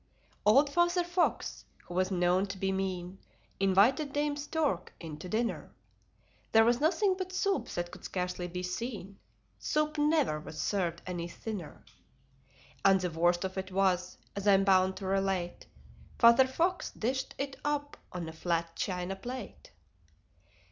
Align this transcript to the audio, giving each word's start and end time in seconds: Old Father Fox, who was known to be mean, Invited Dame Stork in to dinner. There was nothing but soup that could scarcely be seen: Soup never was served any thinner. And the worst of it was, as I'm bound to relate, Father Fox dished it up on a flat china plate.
Old 0.47 0.67
Father 0.71 1.03
Fox, 1.03 1.63
who 1.83 1.93
was 1.93 2.09
known 2.09 2.47
to 2.47 2.57
be 2.57 2.71
mean, 2.71 3.19
Invited 3.59 4.11
Dame 4.11 4.35
Stork 4.35 4.93
in 4.99 5.17
to 5.19 5.29
dinner. 5.29 5.75
There 6.53 6.65
was 6.65 6.81
nothing 6.81 7.13
but 7.15 7.31
soup 7.31 7.67
that 7.75 7.91
could 7.91 8.03
scarcely 8.03 8.47
be 8.47 8.63
seen: 8.63 9.19
Soup 9.59 9.99
never 9.99 10.39
was 10.39 10.59
served 10.59 11.03
any 11.05 11.27
thinner. 11.27 11.85
And 12.83 12.99
the 12.99 13.11
worst 13.11 13.43
of 13.45 13.59
it 13.59 13.71
was, 13.71 14.17
as 14.35 14.47
I'm 14.47 14.63
bound 14.63 14.97
to 14.97 15.05
relate, 15.05 15.67
Father 16.17 16.47
Fox 16.47 16.89
dished 16.89 17.35
it 17.37 17.57
up 17.63 17.95
on 18.11 18.27
a 18.27 18.33
flat 18.33 18.75
china 18.75 19.15
plate. 19.15 19.69